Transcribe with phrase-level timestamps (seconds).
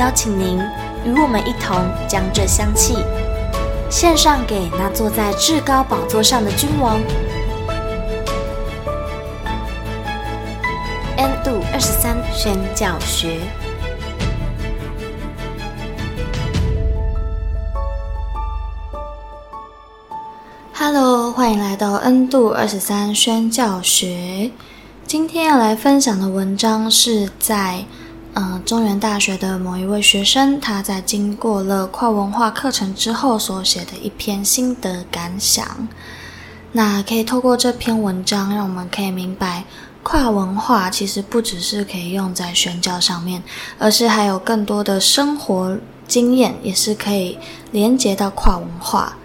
[0.00, 0.58] 邀请您
[1.04, 1.76] 与我们一同
[2.08, 2.96] 将这香气
[3.90, 6.98] 献上给那坐在至高宝座上的君王。
[11.18, 13.40] N 度二十三宣教学。
[20.72, 24.50] Hello，欢迎来到 N 度二十三宣教学。
[25.06, 27.84] 今天要来分享的文章是在。
[28.34, 35.66] 嗯，中原大学的某一位学生，他在经过了跨文化课程之后所写的一篇心得感想。
[36.72, 39.64] 那可以透过这篇文章，让我们可以明白，
[40.04, 43.42] 跨文化其实不只是可以用在宣教上面，
[43.80, 47.36] 而是还有更多的生活经验，也是可以
[47.72, 49.16] 连接到跨文化。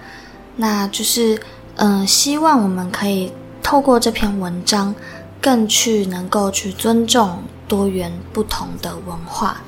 [0.55, 1.39] 那就是，
[1.75, 4.95] 嗯，希望我们可以透过这篇文章，
[5.39, 7.43] 更去能够去尊重。
[7.67, 9.61] 多元不同的文化，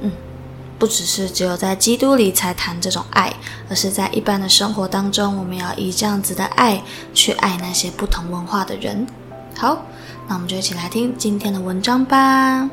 [0.00, 0.10] 嗯，
[0.78, 3.32] 不只是只有在基督里才谈这种爱，
[3.68, 6.82] 而是在一般的生活当中，我们要以这样子的爱
[7.14, 9.06] 去爱那些不同文化的人。
[9.56, 9.82] 好，
[10.28, 12.68] 那我们就一起来听今天的文章吧。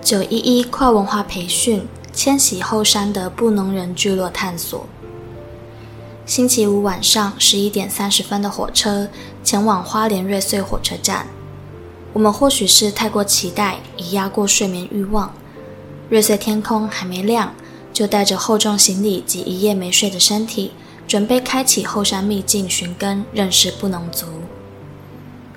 [0.00, 4.86] 九一一跨文化培训，迁徙后山的布农人聚落探索。
[6.26, 9.08] 星期五晚上十一点三十分的火车，
[9.42, 11.26] 前往花莲瑞穗火车站。
[12.14, 15.34] 我们或许是太过期待，已压过睡眠欲望。
[16.08, 17.52] 瑞穗天空还没亮，
[17.92, 20.70] 就带着厚重行李及一夜没睡的身体，
[21.08, 24.26] 准备开启后山秘境寻根，认识布农族。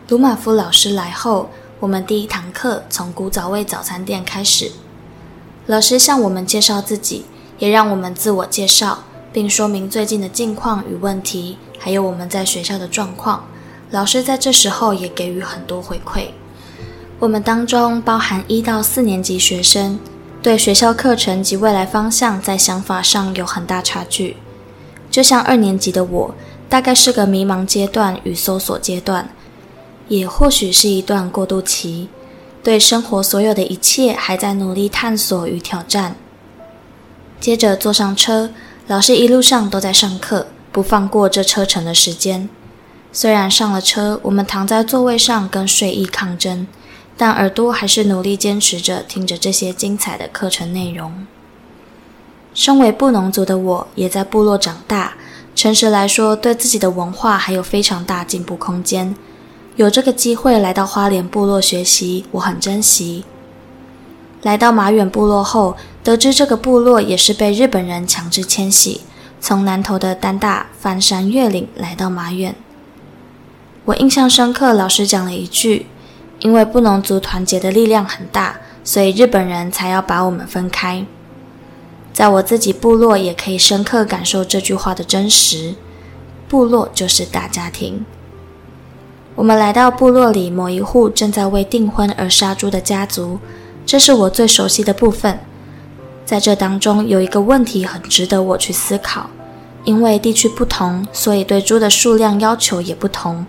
[0.09, 4.71] 鲁玛夫老师来后，我们第一堂课从古早味早餐店开始。
[5.67, 7.25] 老师向我们介绍自己，
[7.59, 13.45] 也让我们自我介绍，并说明最近的近况与问题，还有我们在学校的状况。
[13.91, 16.29] 老师在这时候也给予很多回馈。
[17.19, 19.99] 我们当中包含一到四年级学生，
[20.43, 24.37] 对学校课程及未来方向在想法上有很大差距。
[25.09, 26.35] 就像二年级的我，
[26.69, 29.29] 大概是个迷茫阶段与搜索阶段，
[30.07, 32.07] 也或许是一段过渡期，
[32.61, 36.15] 对生活所有的一切还在努力探索与挑战。
[37.39, 38.51] 接着坐上车，
[38.85, 42.47] 老师一路上都在上课，不放过这车程的时间。
[43.11, 46.67] 虽然上了车，我们躺在座位上跟睡意抗争。
[47.17, 51.25] 但耳朵还是努力坚持着听着这些精彩的课程内容。
[52.53, 55.15] 身为布农族的我，也在部落长大。
[55.55, 59.15] 诚实来说，对自己的文化还有非常大进步空间。
[59.75, 63.25] 有这个机会来到花莲部落学习，我很珍惜。
[64.43, 69.01] 来到马远部落后，得知这个部落也是被日本人强制迁徙，
[69.41, 72.55] 从南投的丹大翻山越岭来到马远。
[73.85, 75.87] 我印象深刻，老师讲了一句。
[76.39, 81.05] 因为布农族团结的力量很大，所以日本人才要把我们分开。
[82.13, 85.75] 在我自己部落，也可以深刻感受这句话的真实。
[86.47, 88.05] 部落就是大家庭。
[89.35, 93.39] 我们来到部落里某一户正在为订婚而杀猪的家族，
[93.85, 95.39] 这是我最熟悉的部分。
[96.25, 99.29] 在这当中，有一个问题很值得我去思考：
[99.83, 103.45] 因为地区不同，所以对猪的数量要求也不同。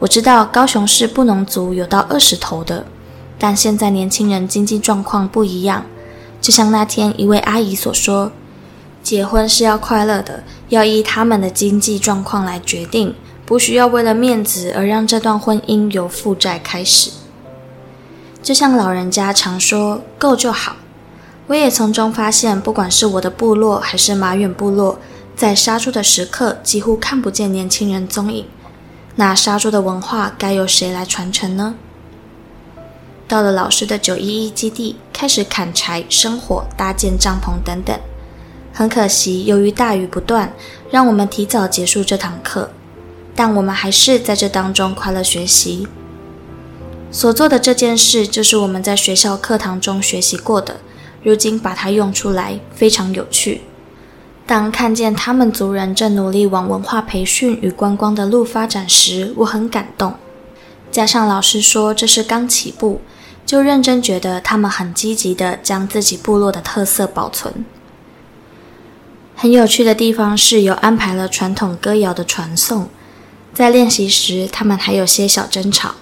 [0.00, 2.86] 我知道高雄市布农族有到二十头的，
[3.38, 5.84] 但现在年轻人经济状况不一样。
[6.40, 8.32] 就像那天一位阿姨所说，
[9.02, 13.14] 结婚是要快乐的，要依他们的经济状况来决定，
[13.44, 17.10] 不需要为了面子而让这段婚姻由负债开始。
[18.42, 20.76] 就像老人家常说，够就好。
[21.48, 24.98] 我也从中发现，不管是我的部落还是马远部落，
[25.36, 28.46] 在杀猪的时刻几乎看不见年轻人踪影。
[29.20, 31.74] 那杀猪的文化该由谁来传承呢？
[33.28, 37.94] 到了老师的九一一基地，开始砍柴、生火、搭建帐篷等等。
[38.72, 40.54] 很可惜，由于大雨不断，
[40.90, 42.70] 让我们提早结束这堂课。
[43.34, 45.86] 但我们还是在这当中快乐学习。
[47.10, 50.80] 所做的这件事，就是我们在学校课堂中学习过的，
[51.22, 53.60] 如今把它用出来，非常有趣。
[54.50, 60.14] 当看见他们族人正努力往文化培训与观光的路发展时，我很感动。
[60.90, 63.00] 加上老师说这是刚起步，
[63.46, 67.64] 就认真觉得他们很积极地将自己部落的特色保存。
[69.36, 72.88] 很有趣的地方是有安排了传统歌谣的传颂，
[73.54, 75.94] 在练习时他们还有些小争吵，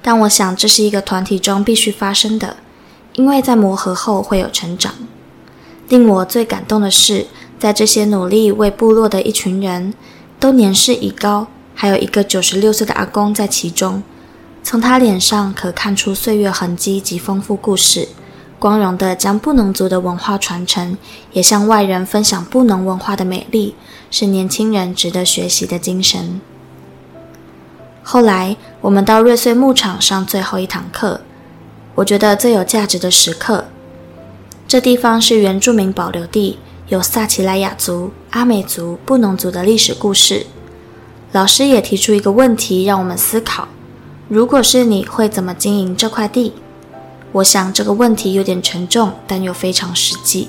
[0.00, 2.56] 但我想这是一个团体中必须发生的，
[3.12, 4.94] 因为在磨合后会有成长。
[5.88, 7.26] 令我最感动的是，
[7.60, 9.92] 在这些努力为部落的一群人，
[10.38, 14.02] 都年事已高，还有一个九十六岁的阿公在其中，
[14.62, 18.08] 从他脸上可看出岁月痕迹及丰富故事。
[18.58, 20.96] 光荣地将布农族的文化传承，
[21.32, 23.74] 也向外人分享布农文化的美丽，
[24.10, 26.40] 是年轻人值得学习的精神。
[28.02, 31.20] 后来，我们到瑞穗牧场上最后一堂课，
[31.96, 33.66] 我觉得最有价值的时刻。
[34.66, 36.58] 这地方是原住民保留地，
[36.90, 40.46] 有萨奇莱雅族、阿美族、布农族的历史故事。
[41.30, 43.68] 老师也提出一个问题，让我们思考：
[44.26, 46.52] 如果是你会怎么经营这块地？
[47.30, 50.48] 我想这个问题有点沉重，但又非常实际。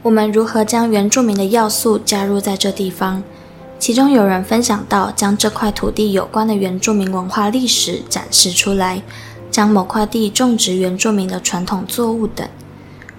[0.00, 3.22] 我们如何将原住民的要素加入在这地方？
[3.78, 9.02] 其中有人分享到，将这块土地有关的原住民文化历史展示出来，
[9.50, 12.48] 将某块地种植原住民的传统作物等。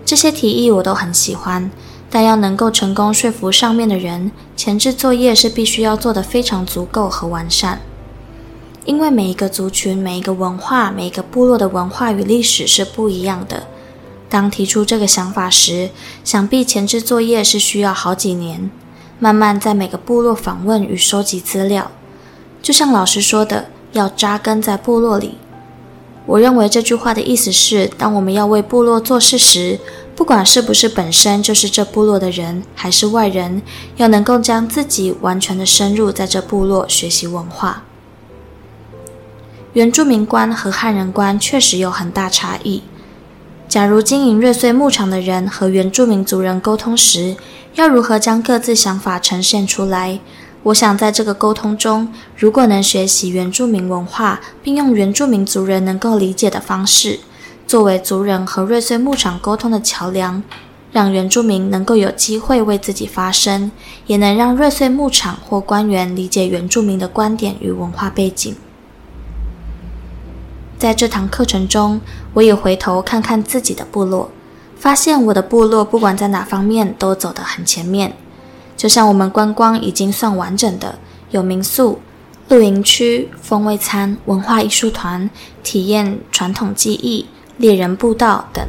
[0.04, 1.70] 这些提议我都很喜欢，
[2.10, 7.82] 但要能够成功说服上面的人，前置作业是必须要做得非常足够和完善。
[8.86, 13.68] 因为每一个族群、每一个文化、每一个部落的文化与历史是不一样的。
[14.28, 15.90] 当提出这个想法时，
[16.24, 18.72] 想必前置作业是需要好几年，
[19.20, 21.92] 慢慢在每个部落访问与收集资料。
[22.62, 25.36] 就像老师说的，要扎根在部落里。
[26.26, 29.80] 我认为这句话的意思是，当我们要为部落做事时，
[30.20, 33.62] 不管是不是本身就是这部落的人，还是外人，
[33.96, 37.84] 要能够将自己完全的深入在这部落学习文化。
[39.72, 42.84] 原住民观和汉人观确实有很大差异。
[43.70, 47.38] 假如经营瑞穗牧场的人和原住民族人沟通时，
[47.76, 50.20] 要如何将各自想法呈现出来？
[50.64, 57.22] 我想在这个沟通中，如果能学习原住民文化，并用原住民族人能够理解的方式，
[57.70, 60.42] 作为族人和瑞穗牧场沟通的桥梁，
[60.92, 63.72] 让原住民能够有机会为自己发声，
[64.08, 68.56] 也能让瑞穗牧场或官员理解原住民的观点与文化背景。
[70.80, 72.02] 在这堂课程中，
[72.34, 74.32] 我也回头看看自己的部落，
[74.76, 78.16] 发现我的部落不管在哪方面都走得很前面。
[78.76, 80.98] 就像我们观光已经算完整的，
[81.30, 82.00] 有民宿、
[82.48, 85.30] 露营区、风味餐、文化艺术团、
[85.62, 87.28] 体验传统技艺、
[87.60, 88.66] 猎人步道等。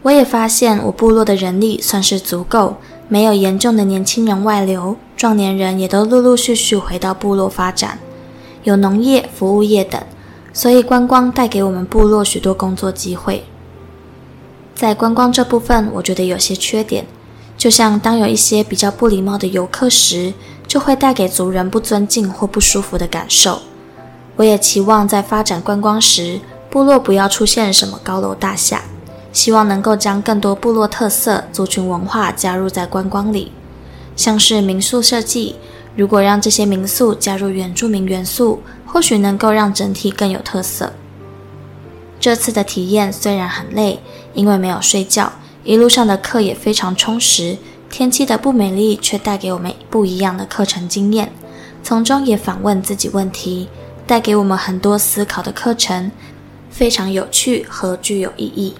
[0.00, 7.98] 我也发现我部落的人力算是足够，没有严重的年轻人外流，壮年人也都陆陆续续回到部落发展，
[8.64, 10.02] 有农业、服务业等。
[10.54, 13.44] 所以观光带给我们部落许多工作机会。
[14.74, 17.06] 在观光这部分，我觉得有些缺点，
[17.56, 20.32] 就像当有一些比较不礼貌的游客时，
[20.66, 23.60] 就会带给族人不尊敬或不舒服的感受。
[24.36, 26.40] 我也期望在发展观光时，
[26.72, 28.80] 部落不要出现什么高楼大厦，
[29.30, 33.52] 希望能够将更多部落特色、族群文化加入在观光里，
[34.16, 35.56] 像是民宿设计，
[35.94, 38.60] 如果让这些民宿加入原住民元素。
[38.86, 40.92] 或许能够让整体更有特色。
[42.20, 44.00] 这次的体验虽然很累，
[44.34, 45.32] 因为没有睡觉，
[45.64, 47.56] 一路上的课也非常充实。
[47.90, 51.32] 天气的不美丽却带给我们不一样的课程经验，
[51.82, 53.70] 从中也反问自己问题，
[54.06, 56.10] 带给我们很多思考的课程，
[56.72, 58.74] 非常有趣和具有意义。